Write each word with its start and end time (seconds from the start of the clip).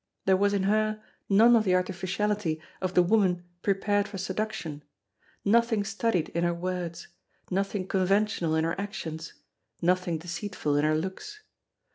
There 0.25 0.35
was 0.35 0.51
in 0.51 0.63
her 0.63 0.99
none 1.29 1.55
of 1.55 1.63
the 1.63 1.75
artificiality 1.75 2.59
of 2.81 2.95
the 2.95 3.03
woman 3.03 3.43
prepared 3.61 4.07
for 4.07 4.17
seduction, 4.17 4.81
nothing 5.45 5.83
studied 5.83 6.29
in 6.29 6.43
her 6.43 6.55
words, 6.55 7.09
nothing 7.51 7.85
conventional 7.87 8.55
in 8.55 8.63
her 8.63 8.73
actions, 8.81 9.33
nothing 9.79 10.17
deceitful 10.17 10.75
in 10.75 10.85
her 10.85 10.97
looks. 10.97 11.41